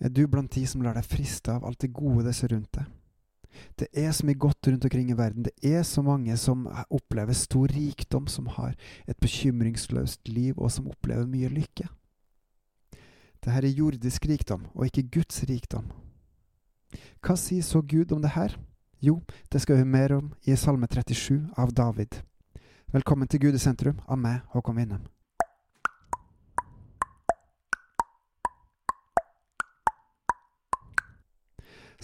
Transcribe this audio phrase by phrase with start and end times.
[0.00, 2.72] Er du blant de som lar deg friste av alt det gode det ser rundt
[2.76, 2.86] deg?
[3.80, 5.46] Det er så mye godt rundt omkring i verden.
[5.46, 8.74] Det er så mange som opplever stor rikdom, som har
[9.08, 11.88] et bekymringsløst liv, og som opplever mye lykke.
[13.40, 15.88] Dette er jordisk rikdom, og ikke Guds rikdom.
[17.24, 18.56] Hva sier så Gud om det her?
[19.00, 19.20] Jo,
[19.52, 22.22] det skal vi høre mer om i Salme 37 av David.
[22.92, 25.15] Velkommen til Gud i sentrum av meg, Håkon Winnem.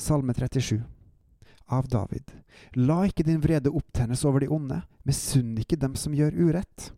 [0.02, 0.82] Salme 37
[1.66, 2.32] av David.
[2.74, 6.88] La ikke din vrede opptennes over de onde, misunn ikke dem som gjør urett.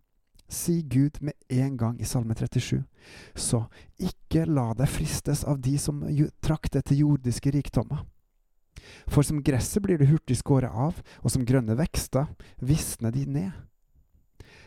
[0.49, 2.81] Si Gud med en gang i Salme 37.
[3.37, 3.61] Så
[4.01, 6.01] ikke la deg fristes av de som
[6.41, 8.07] trakter til jordiske rikdommer.
[9.05, 12.31] For som gresset blir det hurtig skåret av, og som grønne vekster
[12.65, 13.53] visner de ned.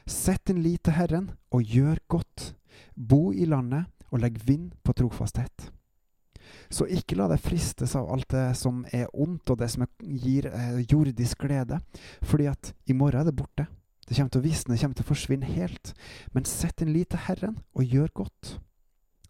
[0.06, 2.52] Sett din lit til Herren og gjør godt.
[2.94, 5.72] Bo i landet og legg vind på trofasthet.
[6.70, 10.50] Så ikke la deg fristes av alt det som er ondt, og det som gir
[10.52, 11.80] eh, jordisk glede,
[12.26, 13.68] fordi at i morgen er det borte.
[14.08, 15.94] Det kommer til å visne, det kommer til å forsvinne helt.
[16.36, 18.54] Men sett din lit til Herren, og gjør godt.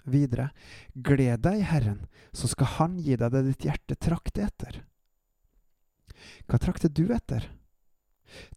[0.08, 0.52] Videre,
[0.94, 4.84] gled deg i Herren, så skal Han gi deg det ditt hjerte trakter etter.
[6.48, 7.50] Hva trakter du etter?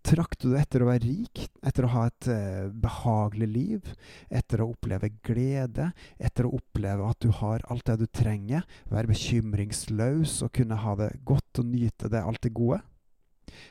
[0.06, 3.92] Trakter du etter å være rik, etter å ha et eh, behagelig liv,
[4.28, 9.12] etter å oppleve glede, etter å oppleve at du har alt det du trenger, være
[9.12, 12.80] bekymringsløs og kunne ha det godt og nyte det alt det gode?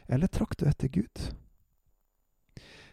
[0.08, 1.28] Eller trakter du etter Gud?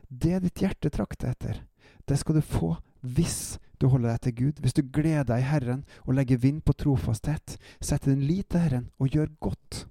[0.08, 1.64] Det ditt hjerte trakter etter,
[2.06, 5.50] det skal du få hvis du holder deg til Gud, hvis du gleder deg i
[5.50, 9.84] Herren og legger vind på trofasthet, setter din lit til Herren og gjør godt.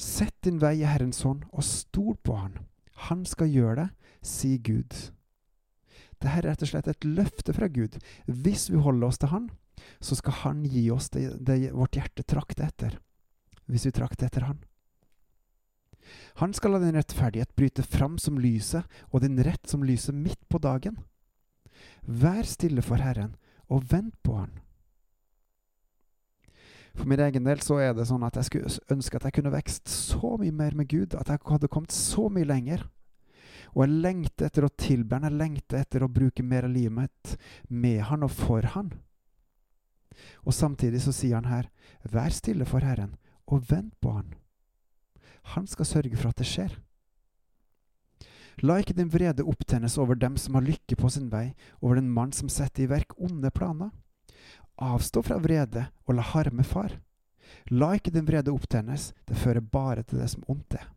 [0.00, 2.56] Sett din vei i Herrens hånd, og stol på Han.
[3.10, 3.88] Han skal gjøre det,
[4.24, 4.96] sier Gud.
[6.20, 7.98] Dette er rett og slett et løfte fra Gud.
[8.24, 9.50] Hvis vi holder oss til Han,
[10.00, 12.98] så skal Han gi oss det, det vårt hjerte trakter etter.
[13.68, 14.60] Hvis vi trakter etter Han.
[16.40, 20.40] Han skal la din rettferdighet bryte fram som lyset, og din rett som lyset midt
[20.48, 20.96] på dagen.
[22.02, 23.36] Vær stille for Herren,
[23.68, 24.56] og vent på Han.
[26.94, 29.52] For min egen del så er det sånn at jeg skulle ønske at jeg kunne
[29.54, 32.82] vekst så mye mer med Gud, at jeg hadde kommet så mye lenger.
[33.74, 36.96] Og jeg lengter etter å tilbe Han, jeg lengter etter å bruke mer av livet
[36.96, 37.36] mitt
[37.68, 38.90] med Han og for Han.
[40.44, 41.70] Og samtidig så sier han her,
[42.02, 43.14] vær stille for Herren,
[43.46, 44.34] og vent på Han.
[45.54, 46.74] Han skal sørge for at det skjer.
[48.60, 52.10] La ikke din vrede opptennes over dem som har lykke på sin vei, over den
[52.12, 53.88] mann som setter i verk onde planer.
[54.80, 56.96] Avstå fra vrede og la harme far.
[57.70, 60.88] La ikke din vrede opptennes, det fører bare til det som ondt er.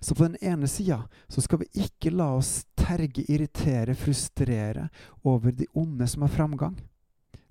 [0.00, 4.88] Så på den ene sida så skal vi ikke la oss terge, irritere, frustrere
[5.24, 6.76] over de onde som har framgang.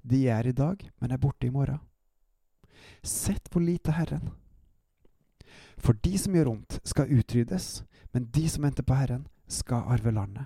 [0.01, 1.79] De er i dag, men er borte i morgen.
[3.03, 4.31] Sett hvor lite Herren.
[5.77, 7.83] For de som gjør ondt, skal utryddes,
[8.13, 10.45] men de som venter på Herren, skal arve landet.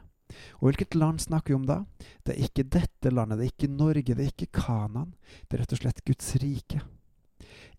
[0.60, 1.82] Og hvilket land snakker vi om da?
[2.24, 5.14] Det er ikke dette landet, det er ikke Norge, det er ikke Kanan.
[5.46, 6.82] Det er rett og slett Guds rike.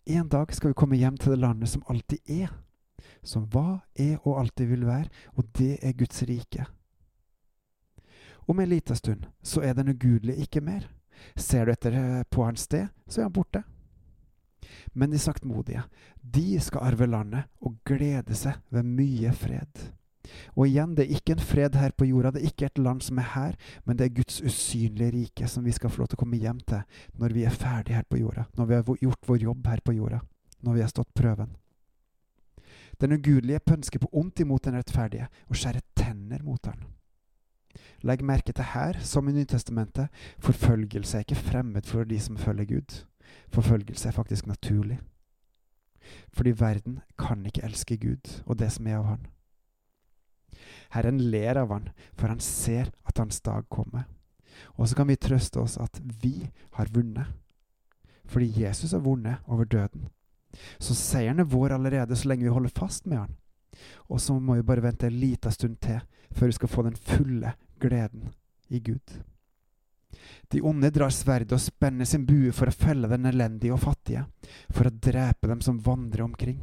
[0.07, 2.51] En dag skal vi komme hjem til det landet som alltid er.
[3.23, 6.67] Som var, er og alltid vil være, og det er Guds rike.
[8.47, 10.87] Om en liten stund så er den ugudelige ikke mer.
[11.35, 13.63] Ser du etter eh, på hans sted, så er han borte.
[14.93, 15.83] Men de saktmodige,
[16.21, 19.83] de skal arve landet og glede seg ved mye fred.
[20.55, 23.03] Og igjen, det er ikke en fred her på jorda, det er ikke et land
[23.05, 23.55] som er her,
[23.85, 26.59] men det er Guds usynlige rike som vi skal få lov til å komme hjem
[26.67, 26.83] til
[27.19, 29.95] når vi er ferdige her på jorda, når vi har gjort vår jobb her på
[29.97, 30.21] jorda,
[30.61, 31.55] når vi har stått prøven.
[33.01, 36.87] Den ugudelige pønsker på ondt imot den rettferdige og skjærer tenner mot den.
[38.01, 40.09] Legg merke til her, som i Nytestamentet,
[40.39, 43.05] forfølgelse er ikke fremmed for de som følger Gud.
[43.53, 44.99] Forfølgelse er faktisk naturlig.
[46.33, 49.25] Fordi verden kan ikke elske Gud og det som er av Han.
[50.93, 54.07] Herren ler av han, for han ser at hans dag kommer.
[54.77, 57.27] Og så kan vi trøste oss at vi har vunnet.
[58.27, 60.07] Fordi Jesus har vunnet over døden.
[60.79, 63.35] Så seieren er vår allerede så lenge vi holder fast med han.
[64.09, 66.01] Og så må vi bare vente en liten stund til
[66.31, 68.31] før vi skal få den fulle gleden
[68.69, 69.19] i Gud.
[70.51, 74.25] De onde drar sverdet og spenner sin bue for å felle den elendige og fattige,
[74.71, 76.61] for å drepe dem som vandrer omkring.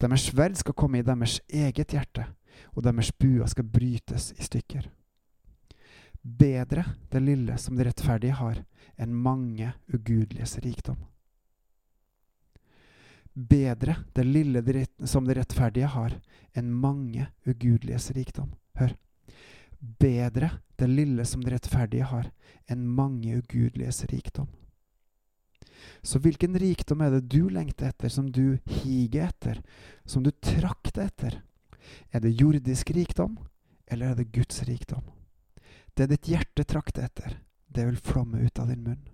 [0.00, 2.28] Deres sverd skal komme i deres eget hjerte,
[2.74, 4.88] og deres buer skal brytes i stykker.
[6.22, 8.64] Bedre det lille som de rettferdige har,
[8.98, 10.98] enn mange ugudeliges rikdom.
[13.36, 14.62] Bedre det lille
[15.04, 16.16] som de rettferdige har,
[16.56, 18.54] enn mange ugudeliges rikdom.
[18.76, 18.96] Hør.
[19.78, 22.30] bedre det lille som de rettferdige har,
[22.66, 24.48] enn mange ugudeliges rikdom.
[26.02, 29.60] Så hvilken rikdom er det du lengter etter, som du higer etter,
[30.04, 31.40] som du trakter etter?
[32.10, 33.38] Er det jordisk rikdom,
[33.86, 35.04] eller er det Guds rikdom?
[35.96, 39.04] Det ditt hjerte trakter etter, det vil flomme ut av din munn.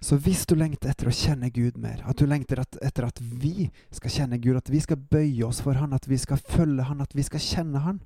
[0.00, 3.70] Så hvis du lengter etter å kjenne Gud mer, at du lengter etter at vi
[3.94, 7.02] skal kjenne Gud, at vi skal bøye oss for Han, at vi skal følge Han,
[7.02, 8.00] at vi skal kjenne Han,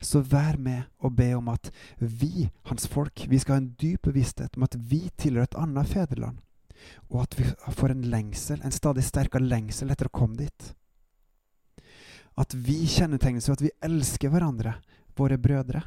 [0.00, 4.08] så vær med og be om at vi, Hans folk, vi skal ha en dyp
[4.08, 6.40] bevissthet om at vi tilhører et annet fedreland,
[7.10, 7.46] og at vi
[7.78, 10.72] får en lengsel, en stadig sterkere lengsel etter å komme dit.
[12.38, 14.76] At vi kjennetegnes ved at vi elsker hverandre,
[15.18, 15.82] våre brødre.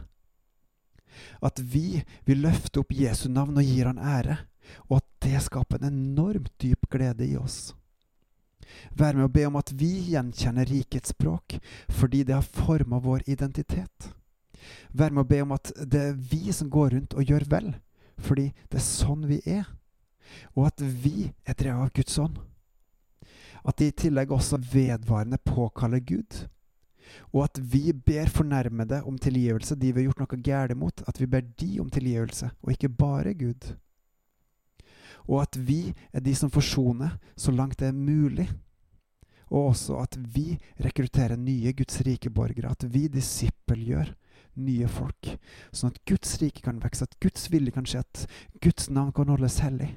[1.43, 4.37] At vi vil løfte opp Jesu navn og gir han ære,
[4.89, 7.71] og at det skaper en enormt dyp glede i oss.
[8.95, 11.57] Vær med å be om at vi gjenkjenner rikets språk,
[11.91, 14.11] fordi det har forma vår identitet.
[14.91, 17.73] Vær med å be om at det er vi som går rundt og gjør vel,
[18.21, 19.65] fordi det er sånn vi er,
[20.55, 22.39] og at vi er drevet av Guds ånd.
[23.67, 26.47] At de i tillegg også vedvarende påkaller Gud,
[27.33, 31.19] og at vi ber fornærmede om tilgivelse, de vi har gjort noe galt mot, at
[31.19, 33.73] vi ber de om tilgivelse, og ikke bare Gud
[35.27, 38.49] og at vi er de som forsoner så langt det er mulig.
[39.51, 44.13] Og også at vi rekrutterer nye Guds rike borgere, at vi disippelgjør
[44.61, 45.33] nye folk,
[45.75, 48.23] sånn at Guds rike kan vokse, at Guds vilje kan skje, at
[48.63, 49.93] Guds navn kan holdes hellig.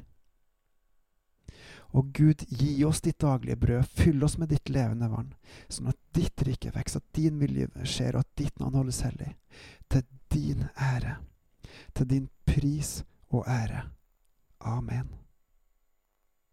[1.94, 5.31] Og Gud, gi oss ditt daglige brød, fyll oss med ditt levende vann,
[5.70, 9.31] sånn at ditt rike vokser, at din vilje skjer, og at ditt navn holdes hellig.
[9.88, 10.02] Til
[10.35, 11.20] din ære,
[11.94, 13.87] til din pris og ære.
[14.61, 15.24] Amen.